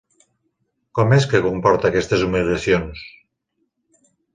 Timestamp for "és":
1.19-1.29